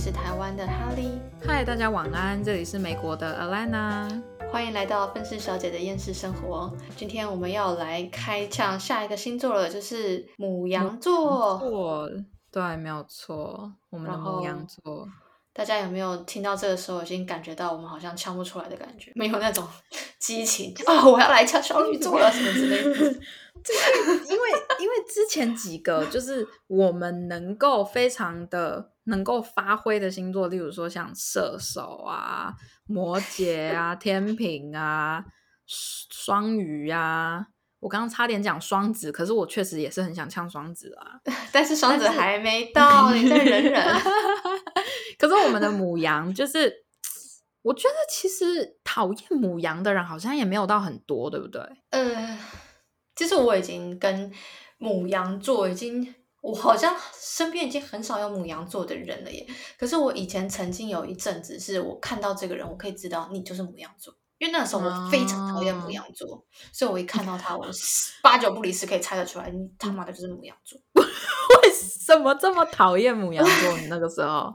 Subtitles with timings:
[0.00, 1.20] 是台湾的哈利。
[1.46, 4.08] 嗨，大家晚安，这里是美国的 Alana。
[4.50, 6.74] 欢迎来到分饰小姐的厌世生活。
[6.96, 11.58] 今天我们要来开枪下一个星座了，就是母羊座。
[11.58, 12.10] 错，
[12.50, 15.06] 对，没有错，我们的后母羊座。
[15.52, 19.12] 大家有没有听到这个时候已经感觉到我们好像呛不出来的感觉？
[19.14, 19.68] 没有那种
[20.18, 21.04] 激情啊！
[21.06, 23.20] 我要来呛双鱼座了什么之类的。
[24.28, 24.50] 因为
[24.80, 32.54] 因为之前几个就是我们能够非常的能够发挥的星座，例如说像射手啊、
[32.86, 35.24] 摩羯啊、天平啊、
[35.66, 37.46] 双鱼啊。
[37.80, 41.18] 我刚刚差点讲双子，可是我确实也是很想呛双子啊。
[41.50, 43.82] 但是双子还没到，你再忍忍。
[45.18, 46.84] 可是我们的母羊就是，
[47.62, 51.62] 我觉得其实讨厌母羊的人好像也没有到很多，对不对？
[51.88, 52.38] 呃，
[53.20, 54.32] 其实我已经跟
[54.78, 59.46] 母羊座已经，我好像身边已经很少有母羊座的人了耶。
[59.78, 67.66] 可是我以前曾经有一阵子，是我看到这个人，我可以知道你就是母羊座，因为那个时候我非常讨厌母羊座，所以我一看到他，我
[68.22, 70.80] 八九不离十可以猜得出来，你他妈的就是母羊座。
[70.94, 73.76] 为什么这么讨厌母羊座？
[73.76, 74.50] 你那个时候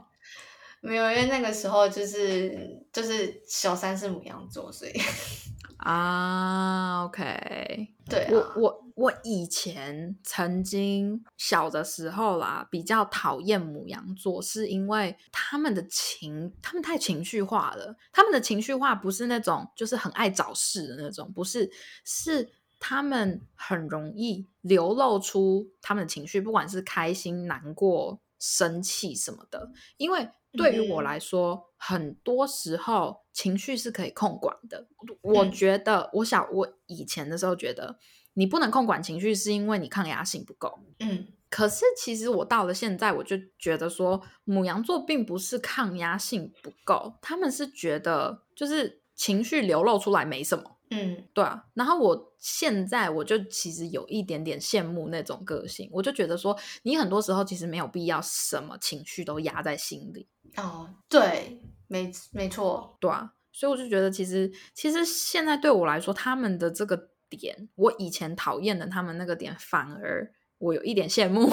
[0.86, 4.92] 没有，因为那个时候就是就是小三是母羊座，所以
[5.78, 17.96] 啊，OK， 对啊，我我我以前曾经小的时候啦，比较讨厌母羊座，是因为他们的情，他们太情绪化了。
[18.12, 21.70] 他们的情绪化不是那种就是很爱找事的那种，不是，
[22.04, 22.48] 是
[22.78, 29.70] 他们很容易流露出他们的情绪，不管是开心、难过、生气什么的。
[29.96, 34.86] 因为对于我嗯来说，很多时候情绪是可以控管的。
[35.22, 37.98] 我嗯觉得，我想我以前的时候觉得，
[38.34, 40.80] 你不能控管情绪，是因为你抗压性不够。
[41.00, 50.75] 嗯可是其实我到了现在，我就觉得说，母羊座并不是抗压性不够，他们是觉得就是情绪流露出来没什么。
[50.90, 51.24] 嗯。
[51.32, 60.26] 对啊，然后我现在我就其实有一点点羡慕那种个性，我就觉得说，你很多时候其实没有必要什么情绪都压在心里，
[60.56, 71.50] 哦，对，没没错，对啊，所以我就觉得其实其实现在对我来说，他们的这个点，我以前讨厌的他们那个点，反而我有一点羡慕。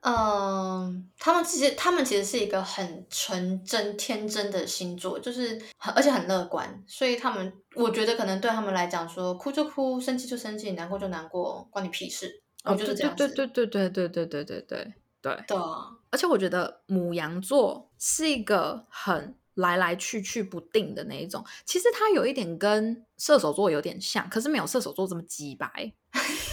[0.00, 12.42] 嗯，他们其实他们其实是一个很纯真天真的星座，就是很而且很乐观，所以他们我觉得可能对他们来讲说，哭就哭，生气就生气，难过就难过，关你屁事。
[12.64, 13.28] 我哦，对对就是这样子。
[13.28, 21.44] 对对对对对对对对对对，对啊，而且我觉得母羊座是一个很来来去去不定的那一种。
[21.64, 25.92] 其实它有一点跟射手座有点像，可是没有射手座这么鸡白，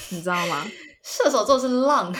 [0.09, 0.66] 你知道吗？
[1.03, 2.11] 射手座是浪，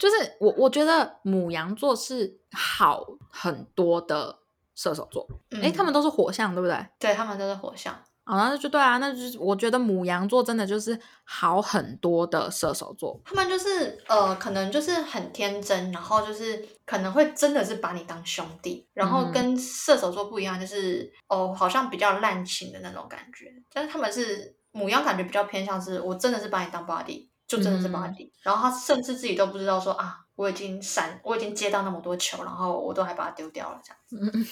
[0.00, 4.38] 就是我我觉得母羊座是好很多的
[4.74, 6.86] 射手座，诶，嗯他们都是火象，对不对？
[6.98, 7.94] 对他们都是火象。
[8.24, 23.52] 哦，那就对啊，那就是我觉得母羊座真的就是好很多的射手座，他们就是呃，可能就是很天真，然后就是可能会真的是把你当兄弟，然后嗯跟射手座不一样，就是哦，好像比较滥情的那种感觉。
[23.72, 34.46] 但是他们是母羊，感觉比较偏向是我真的是把你当 body，就真的是嗯 body，、然后他甚至自己都不知道说啊，我已经闪，我已经接到那么多球，然后我都还把它丢掉了这样子。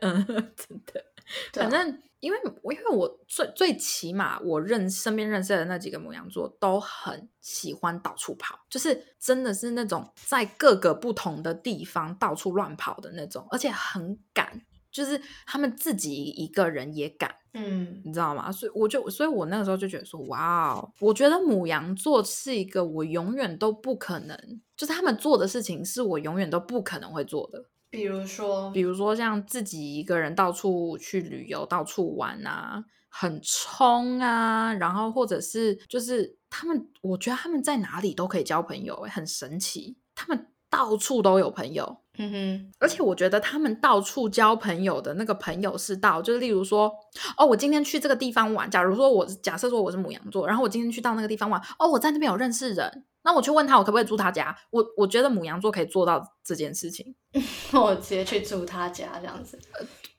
[0.00, 0.16] 嗯，
[0.56, 1.04] 真的。
[1.52, 14.60] 反正因为我因为我最最起码我认身边认识的那几个母羊座都很喜欢到处跑，就是真的是那种在各个不同的地方到处乱跑的那种，而且很敢，
[14.96, 17.30] 就是他们自己一个人也敢。
[17.58, 18.52] 嗯你知道吗？
[18.52, 24.38] 所以我就，所以我那个时候就觉得说，哇哦，我觉得母羊座是一个我永远都不可能，
[24.76, 27.64] 就是他们做的事情是我永远都不可能会做的。
[27.88, 42.02] 比如说比，如说像自己一个人到处去旅游、到处玩啊，很冲啊，然后或者是就是他们，我觉得他们在哪里都可以交朋友、欸，很神奇，他们到处都有朋友。
[42.18, 46.92] 嗯哼，而且我觉得他们到处交朋友的那个朋友是到，就是例如说，
[47.36, 48.70] 哦，我今天去这个地方玩。
[48.70, 54.56] 假如说我假设说我是母羊座，然后我今天去到那个地方玩，哦，我在那边有认识人，那我去问他我可不可以住他家。
[54.70, 57.14] 我我觉得母羊座可以做到这件事情。
[57.72, 59.58] 我直接去住他家这样子。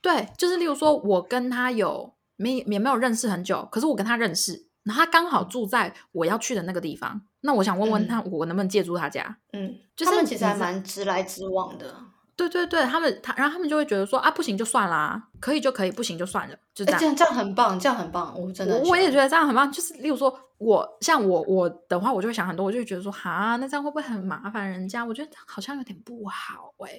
[0.02, 9.38] 对，就是例如说我跟他有没也没有认识很久，可是我跟他认识，然后他刚好住在我要去的那个地方，那我想问问他，我能不能借住他家？
[9.52, 11.94] 嗯，就是他们其实还蛮直来直往的。
[12.38, 17.00] 对对对，他们他然后他们就会觉得说啊，不行就算啦，可以就可以，不行就算了，就这样。
[17.00, 19.70] 这样这样很棒，这样很棒，我真的我我也觉得这样很棒。
[19.72, 25.04] 就是例如说，我像我我的话，我就会想很多，我就会觉得说，哈，那这样会不会很麻烦人家？
[25.04, 26.92] 我觉得好像有点不好哎、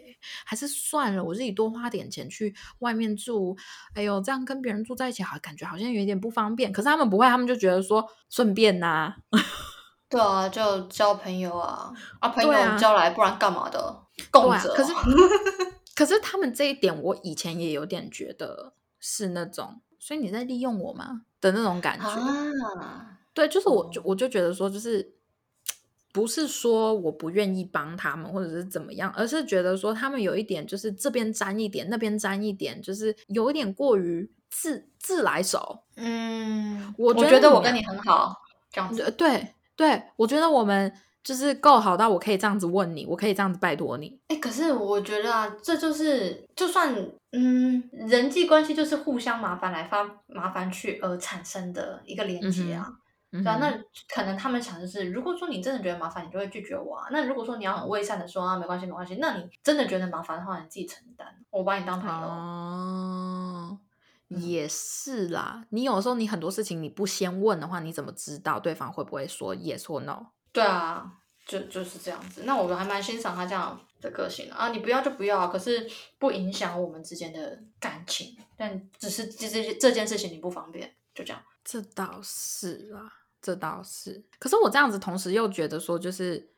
[0.45, 3.57] 还是算了，我自己多花点钱去外面住。
[3.95, 6.73] 哎呦，这样跟别人住在一起，好感觉好像有一点不方便。
[6.73, 9.15] 可是他们不会，他们就觉得说顺便呐、
[10.11, 14.03] 对啊，就交朋友啊，啊朋友交来，不然干嘛的？
[14.31, 14.93] 共啊可是
[15.95, 22.07] 可是他们这一点，我以前也有点觉得是那种，所以你在利用我吗的那种感觉。
[22.07, 25.15] 啊，对，就是我我就觉得说，就是
[26.13, 35.81] 不是说我不愿意帮他们，或者是怎么样，而是觉得说他们有一点就是这边沾一点，那边沾一点，就是有一点过于自自来熟。
[35.97, 38.37] 嗯，我觉我得我跟你很好，
[38.71, 39.03] 这样子。
[39.17, 40.93] 对对对，我觉得我们
[41.23, 44.19] 就是够好到我可以这样子问你，我可以这样子拜托你。
[44.29, 46.95] 哎、可是我觉得啊，这就是就算
[47.33, 52.87] 嗯，人际关系就是互相麻烦来发麻烦去而产生的一个连接啊。
[52.89, 52.99] 嗯
[53.31, 53.71] 对啊，那
[54.15, 57.09] 可能他们想的是，如果说你真的觉得麻烦，你就会拒绝我啊。
[57.11, 63.79] 那如果说你要很伪善的说啊，没关系，没关系，那你真的觉得麻烦的话，你自己承担，我把你当朋友。
[64.29, 65.63] 也是啦。
[65.69, 70.29] 你有时候你很多事情你不先问的话，你怎么知道对方会不会说 yes 或 no？
[70.59, 71.13] 对啊，
[71.47, 72.43] 就就是这样子。
[72.45, 74.71] 那我还蛮欣赏他这样的个性啊。
[74.71, 75.89] 你不要就不要，可是
[76.19, 81.41] 不影响我们之间的感情，但只是这这这件事情你不方便，就这样。
[81.65, 84.25] 这倒是啊，这倒是。
[84.41, 86.51] 可是我这样子，同时又觉得说，就是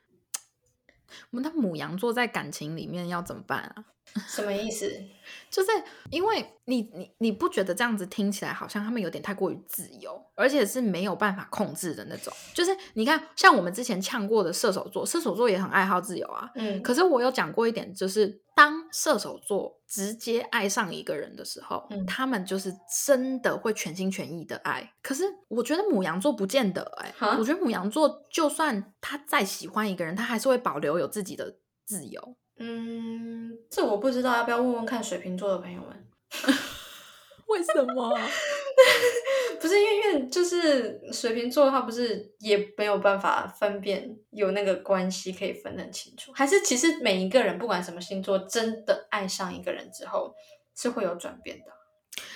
[1.30, 3.84] 我们的母羊座在感情里面要怎么办啊？
[4.28, 4.90] 什么意思？
[5.48, 5.70] 就是
[6.10, 12.32] 因为你你你不觉得这样子听起来好像他们有点太过于自由，而且是没有办法控制的那种。
[12.54, 16.50] 就是你看，像我们之前呛过的射手座，射手座也很爱好自由啊。
[16.56, 22.74] 嗯，可是我有讲过一点，就是当射手座直接爱上一个人的时候，嗯他们就是
[23.06, 24.92] 真的会全心全意的爱。
[25.02, 31.56] 可是我觉得母羊座不见得哎、哈我觉得母羊座就算他再喜欢一个人，他还是会保留有自己的
[31.86, 32.36] 自由。
[32.62, 36.06] 嗯，这我不知道，要不要问问看水瓶座的朋友们？
[37.48, 38.16] 为什么？
[39.60, 50.34] 不是因为因为就是水瓶座，他不是也没有办法分辨有那个关系可以分得很清楚，还是其实每一个人不管什么星座，真的爱上一个人之后
[50.76, 51.64] 是会有转变的。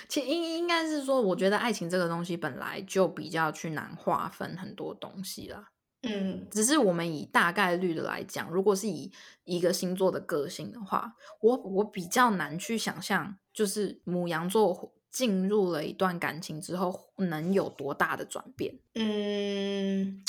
[0.09, 5.69] 其实应应该是说，我觉得爱情这个东西本来就比较去难划分很多东西啦。
[6.07, 9.11] 嗯只是我们以大概率的来讲，如果是以
[9.43, 18.77] 一个星座的个性的话，我我比较难去想象，就是母羊座进入了一段感情之后能有多大的转变。
[18.93, 20.21] 嗯，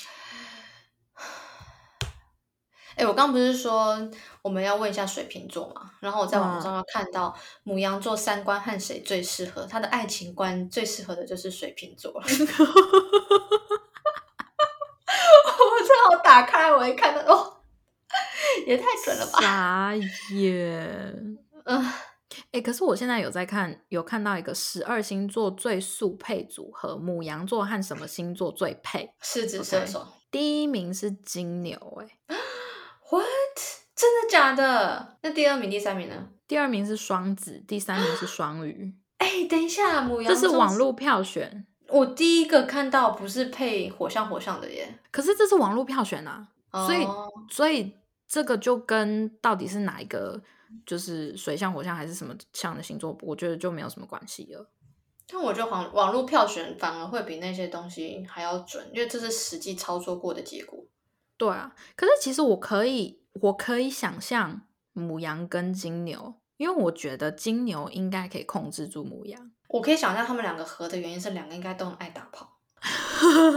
[2.96, 4.10] 哎、我刚不是说
[4.42, 5.90] 我们要问一下水瓶座嘛？
[6.00, 12.14] 然后我在网嗯上要看到母羊座三观和谁最适合，他的爱情观最适合的就是水瓶座
[16.36, 17.56] 打开，我一看到，哦，
[18.66, 19.40] 也太准了吧！
[19.40, 19.94] 傻
[20.34, 21.38] 眼！
[21.64, 21.92] 嗯，
[22.52, 29.14] 哎、可是我现在有在看，有看到一个十二星座最速配组合，母羊座和什么星座最配？
[29.22, 32.36] 狮子射手第一名是金牛、哎，，
[33.08, 33.24] what？
[33.94, 35.16] 真的假的？
[35.22, 36.28] 那第二名、第三名呢？
[36.46, 38.94] 第二名是双子，第三名是双鱼。
[39.16, 47.92] 哎、等一下，母羊座这是网络票选，我第一个看到不是配火象火象的耶，可是这是网络票选啊，所以哦所以
[48.26, 50.42] 这个就跟到底是哪一个
[50.84, 54.68] 就是水象、火象还是什么象的星座，我觉得就没有什么关系了。
[55.28, 60.84] 但我觉得网网络票选反而会比那些东西还要准，因为这是实际操作过的结果。
[61.36, 64.62] 对啊，可是其实我可以，我可以想象
[64.92, 69.50] 母羊跟金牛，因为我觉得金牛应该可以控制住母羊。
[69.76, 72.50] 我可以想象他们两个合的原因是两个应该都很爱打炮。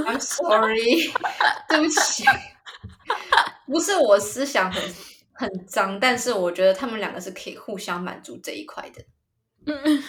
[0.06, 1.14] I'm sorry，
[1.70, 2.24] 对不起，
[3.68, 4.84] 不是我思想很
[5.34, 9.04] 很脏，但是我觉得他们两个是可以互相满足这一块的，
[9.66, 10.04] 嗯，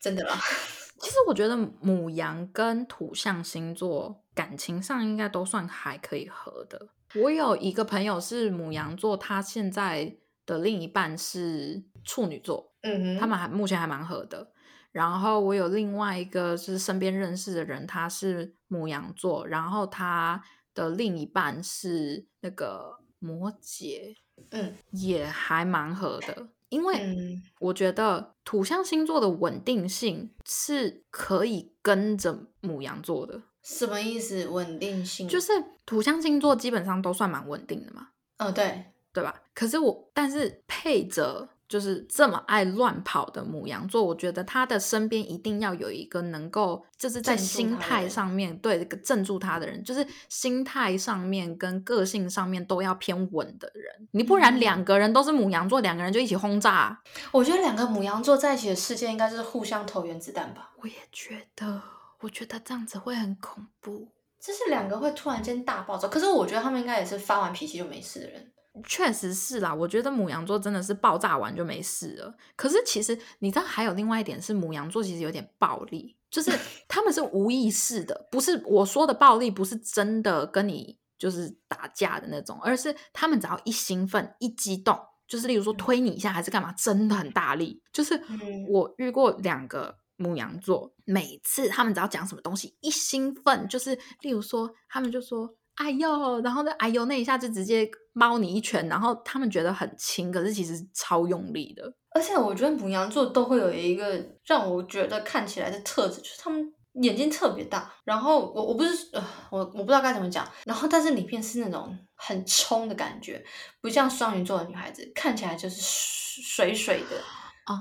[0.00, 0.38] 真的啦。
[1.00, 6.88] 其实我觉得母羊跟土象星座感情上应该都算还可以合的。
[7.16, 10.16] 我有一个朋友是母羊座，他现在
[10.46, 14.52] 的另一半是处女座，嗯哼，他们还目前还蛮合的。
[14.92, 20.42] 然后我有另外一个是身边认识的人，他是母羊座，然后他
[20.74, 24.14] 的另一半是那个摩羯，
[24.50, 26.48] 嗯也还蛮合的。
[26.68, 34.48] 因为嗯我觉得土象星座的稳定性是可以跟着母羊座的，什么意思？
[34.48, 35.52] 稳定性就是
[35.84, 38.08] 土象星座基本上都算蛮稳定的嘛，
[38.38, 39.42] 哦，对，对吧？
[39.54, 54.06] 可是我，但是配着就是这么爱乱跑的母羊座，我觉得他的身边一定要有一个能够就是在心态上面对镇住他的人，就是心态上面跟个性上面都要偏稳的人。
[54.10, 57.00] 你不然嗯两个人都是母羊座，两个人就一起轰炸。
[57.30, 60.72] 我觉得两个母羊座在一起的世界应该就是互相投原子弹吧。
[60.82, 61.80] 我也觉得，
[62.20, 64.08] 我觉得这样子会很恐怖。
[64.38, 68.52] 就是两个会突然间大爆炸，可是我觉得他们应该也是发完脾气就没事的人。
[68.86, 72.34] 确实是啦，我觉得母羊座真的是爆炸完就没事了。
[72.56, 76.50] 可是其实你知道，还有另外一点是母羊座其实有点暴力，就是
[76.88, 84.98] 他们是无意识的，不是我说的暴力，不是真的跟你就是打架的那种，而是他们只要一兴奋、一激动，
[85.28, 87.82] 就是例如说推你一下还是干嘛，真的很大力。
[87.92, 95.54] 就是嗯我遇过两个母羊座，每次他们只要讲什么东西一兴奋，就是例如说他们就说。
[95.76, 96.70] 哎呦，然后呢？
[96.72, 101.92] 哎呦，那一下就直接猫你一拳，然后他们觉得很轻，可是其实超用力的。
[102.14, 107.90] 而且我觉得母羊座都会有一个让我觉得看起来的特质，就是他们眼睛特别大。
[108.04, 113.42] 然后我我不是呃我我不知道该怎么讲，然后但是里面是那种很冲的感觉，
[113.80, 117.16] 不像双鱼座的女孩子看起来就是水水的。
[117.64, 117.78] 哦，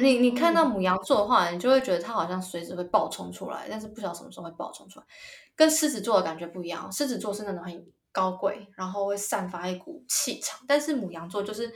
[0.00, 5.06] 你你看到母羊座的话，你就会觉得它好像随时会爆冲出来，但是不晓得什么时候会爆冲出来，
[5.54, 6.90] 跟狮子座的感觉不一样。
[6.90, 11.70] 狮子座是那种很高贵，然后会散发一股气场，但是母羊座就是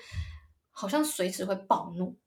[0.71, 2.19] 好像随时会暴怒。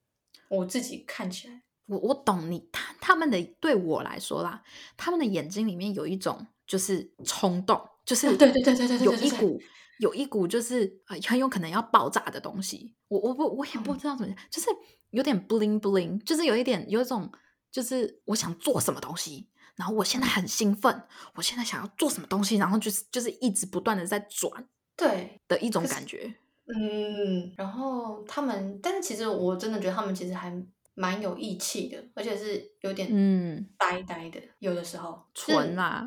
[0.49, 4.61] 我自己看起来，我我懂你，他他们的对我来说啦，
[4.95, 9.59] 他们的眼睛里面有一种就是冲动，就是对对对对对，有一股
[9.97, 12.93] 有一股就是呃，很有可能要爆炸的东西。
[13.07, 14.69] 我我不我也不知道怎么讲，就是
[15.09, 17.31] 有点 bling bling，就是有一点有一种
[17.71, 19.49] 就是我想做什么东西。
[19.75, 21.03] 然后我现在很兴奋，
[21.35, 26.33] 我现在想要做什么东西，然后就是就是一直不断的在转对，的一种感觉。
[26.65, 30.53] 嗯，然后他们，但是其实我真的觉得他们其实还
[30.93, 36.05] 蛮有义气的，而且是有点嗯，呆呆的，有的时候 纯啦，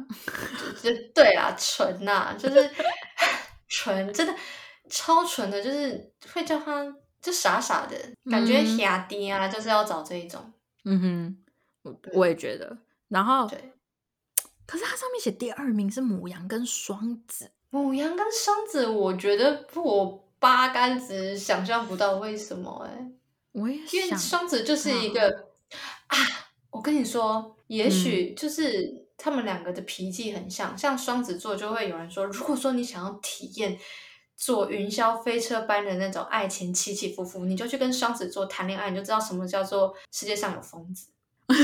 [0.80, 2.70] 就就对啦，纯呐、就是
[3.68, 4.34] 纯，真的
[4.88, 6.86] 超纯的，就是会叫他
[7.20, 7.96] 就傻傻的
[8.30, 10.52] 感觉，嗲爹啊，就是要找这一种。
[10.84, 11.44] 嗯哼，
[11.82, 12.78] 我我也觉得。
[13.08, 13.72] 然后，对，
[14.66, 23.10] 可是它上面写第二名是母羊跟双子，母羊跟双子，我觉得我八竿子想象不到为什么哎、
[23.52, 25.48] 我也因为想，双子就是一个
[26.08, 26.16] 啊，
[26.70, 33.78] 我跟你说，也许就是他们两个的脾气很像，像双子座就会有人说，如果说你想要体验
[34.36, 41.08] 坐云霄飞车般的那种爱情起起伏伏，你就去跟双子座谈恋爱，你就知道什么叫做世界上有疯子。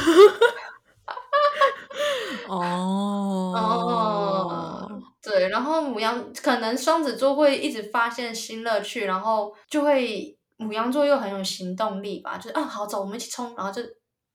[2.48, 13.82] 哦哦，对，然后母羊可能双子座会一直发现新乐趣，然后就会母羊座又很有行动力吧，就是啊好走，我们一起冲，然后就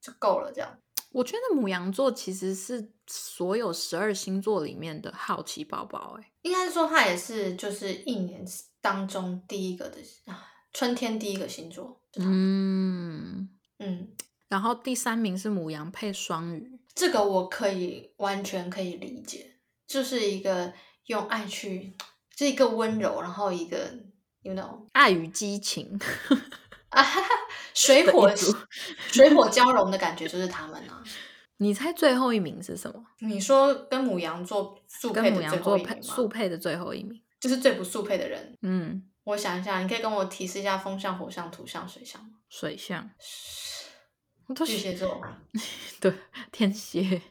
[0.02, 0.78] 就够了这样。
[1.12, 8.46] 我觉得母羊座其实是所有十二星座里面的好奇宝宝，哎，应该是说它也是就是一年
[8.82, 12.02] 当中第一个的啊， 春天第一个星座。
[12.18, 13.50] 嗯。
[13.80, 14.08] 嗯，
[14.48, 20.74] 然后第三名是母羊配双鱼，这个我可以完全可以理解，就是一个
[21.06, 21.96] 用爱去，
[22.36, 23.94] 这一个温柔，然后一个
[24.42, 26.00] you know 爱与激情
[26.90, 27.30] 啊，哈哈，
[27.76, 28.34] 水火
[29.12, 31.04] 水火交融的感觉就是他们啊。
[31.60, 33.06] 你猜最后一名是什么？
[33.20, 36.02] 你说跟母羊座速配的最后一名吗？
[36.02, 37.22] 速配的最后一名。
[37.40, 38.58] 就是最不速配的人。
[38.64, 42.40] 嗯，我想一下，你可以跟我提示一下风象、火象、土象、水象吗？
[42.50, 43.08] 水象，
[44.48, 45.22] 我都巨蟹座
[46.00, 46.14] 对
[46.52, 47.22] 天蝎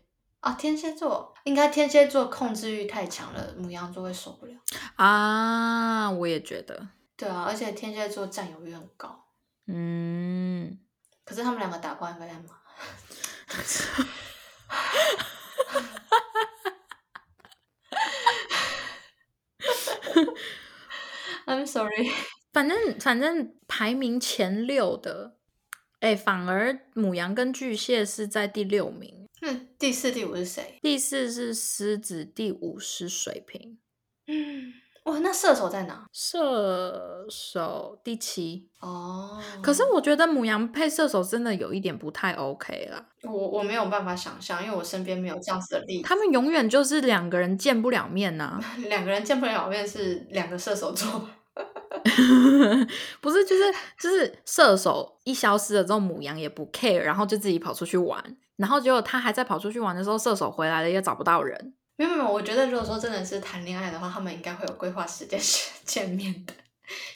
[0.41, 4.55] 啊，天蝎座应该天蝎座控制欲太强了，母羊座会受不了。
[4.97, 9.25] 啊，我也觉得，对啊，而且天蝎座占有欲很高，
[9.67, 10.79] 嗯，
[11.25, 12.55] 可是他们两个打怪应该在骂。
[21.47, 22.11] I'm sorry。
[22.53, 25.37] 反正反正排名前六的，
[26.07, 30.79] 哎，反而母羊跟巨蟹是在第六名，那第四、第五是谁？
[30.81, 33.77] 第四是狮子，第五是水瓶，
[34.29, 34.73] 嗯，
[35.07, 36.07] 哇，那射手在哪？
[36.13, 38.69] 射手第七。
[38.79, 46.05] 哦，可是我觉得母羊配射手真的有一点不太 OK 了，我我没有办法想象，因为我身边没有这样子的例子。
[46.05, 51.29] 他们永远就是两个人见不了面呐、 两个人见不了面是两个射手座。
[53.21, 53.63] 不是，就是
[53.99, 58.23] 就是射手一消失了之后，母羊也不 care，然后就自己跑出去玩，
[58.57, 61.75] 然后结果他还在跑出去玩的时候，射手回来了也找不到人。
[61.97, 66.53] 没有没有，我觉得如果说真的是谈恋爱的话，他们应该会有规划时间 是见面的。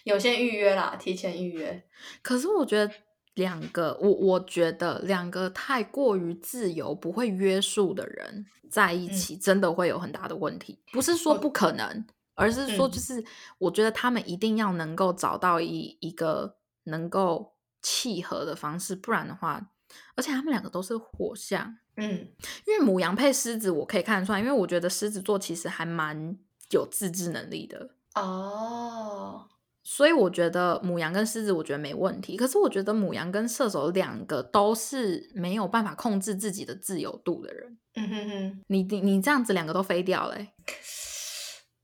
[0.05, 1.85] 有先预约啦，提前预约。
[2.23, 2.93] 可是我觉得
[3.35, 10.79] 两个，我我觉得两个太过于自由、不会约束的人在一起，真的会有很大的问题。
[10.93, 12.05] 不是说不可能，
[12.41, 13.23] 而是说就是
[13.59, 19.71] 我觉得他们一定要能够找到一一个能够契合的方式，不然的话，
[20.17, 22.27] 而且他们两个都是火象，嗯，
[22.67, 26.37] 因为母羊配狮子，我可以看得出来，因为我觉得狮子座其实还蛮
[26.71, 27.91] 有自制能力的。
[28.15, 29.47] 哦，
[29.83, 32.37] 所以我觉得母羊跟狮子，我觉得没问题。
[32.37, 37.79] 可是我觉得母羊跟射手两个都是没有办法控制自己的自由度的人。
[37.95, 40.53] 嗯哼哼，你你你这样子两个都飞掉了、欸，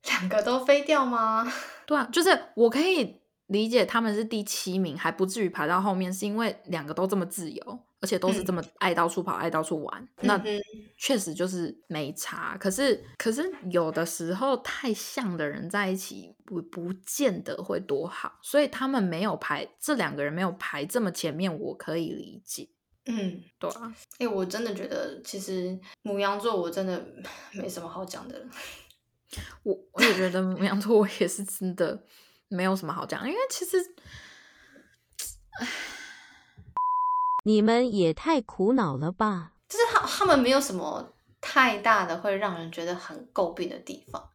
[0.06, 1.50] 两个都飞掉吗？
[1.86, 10.08] 对啊，就是我可以理解他们是第七名，还不至于排到后面，是因为两个都这么自由，而且都是这么爱到处跑、爱到处玩。
[10.22, 10.40] 那
[10.98, 12.56] 确实就是没差。
[12.58, 18.32] 可是，可是有的时候太像的人在一起，不不见得会多好。
[18.42, 22.68] 所以他们没有排这两个人没有排这么前面，我可以理解。
[23.08, 27.00] 嗯，对啊，哎、我真的觉得其实母羊座我真的
[27.54, 28.46] 没什么好讲的了。
[29.62, 32.04] 我我也觉得母羊座， 我也是真的
[32.48, 33.76] 没有什么好讲，因为其实
[37.44, 39.52] 你们也太苦恼了吧！
[39.68, 44.30] 就是他他们没有什么太大的会让人觉得很诟病的地方。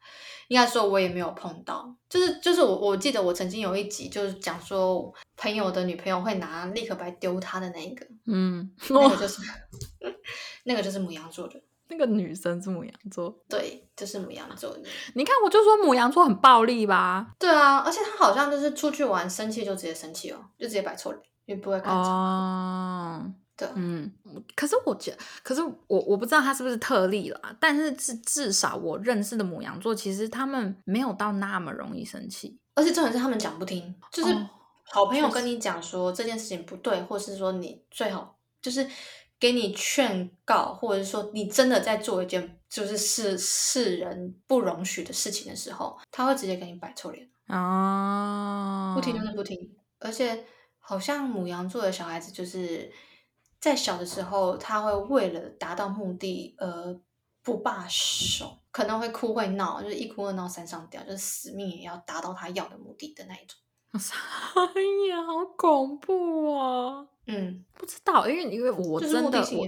[0.48, 1.96] 应该说，我也没有碰到。
[2.10, 9.42] 就是就是我我记得我曾经有一集就是讲说，朋友的女朋友会拿立可白丢他的那一个，嗯，那个就是
[10.66, 14.82] 那个就是母羊座的，那个女生是母羊座，对，就是母羊座的。
[15.14, 17.36] 你看我就说母羊座很暴力吧？
[17.38, 22.10] 对啊，而且他好像就是出去玩生气就直接生气哦，就直接摆臭脸，也不会看场合。
[22.10, 24.12] 哦，对啊嗯，
[24.56, 34.50] 可是我觉可是我我不知道他是不是特例啦，但是至至少我认识的母羊座，其实他们没有到那么容易生气，而且重点是他们讲不听，就是哦
[34.94, 38.86] 好朋友跟你讲说这件事情不对，或是说你最好就是
[39.42, 49.76] 给你劝告，或者是说你真的在做一件就是世世人不容许的事情的时候，他会直接给你摆臭脸，哦，不听就是不听。
[49.98, 50.46] 而且
[50.78, 52.92] 好像母羊座的小孩子就是
[53.60, 57.02] 在小的时候，他会为了达到目的而
[57.42, 63.58] 不罢手，可能会哭会闹，就是一哭二闹三上吊，就是死命也要达到他要的目的的那一种。
[63.94, 67.08] 哎呀，好恐怖啊！
[67.32, 69.68] 嗯，不知道，因为因为我真的我。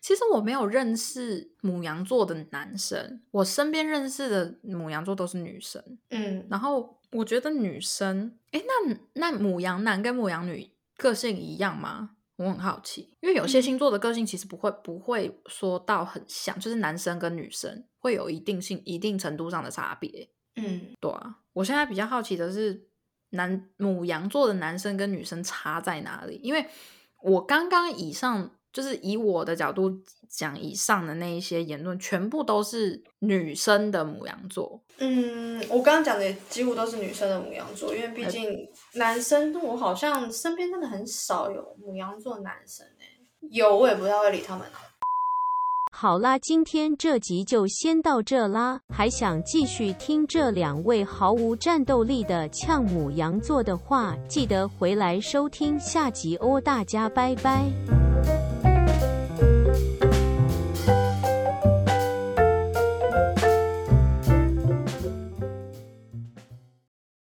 [0.00, 5.82] 其实我没有认识母羊座的男生，我身边认识的母羊座都是女生。
[6.10, 12.10] 嗯，然后我觉得女生，诶，那那母羊男跟母羊女个性一样吗？
[12.36, 20.28] 我很好奇，因为有些星座的个性其实不会不会说到很像，就是男生跟女生会有一定性一定程度上的差别。
[20.54, 22.86] 嗯，对啊，我现在比较好奇的是，
[23.30, 26.40] 男母羊座的男生跟女生差在哪里？
[26.42, 26.66] 因为
[27.22, 29.90] 我刚刚以上就是以我的角度
[30.28, 34.80] 讲，以上的那一些言论，全部都是女生的母羊座。
[34.98, 44.66] 嗯，我刚刚讲的几乎都是女生的母羊座，因为毕竟男生我好像身边真的很少有母羊座男生诶、有我也不太会理他们。
[45.98, 48.78] 好啦，今天这集就先到这啦。
[48.94, 56.60] 还想继续听这两位毫无战斗力的呛母羊座的话，记得回来收听下集哦。
[56.60, 58.05] 大家拜拜。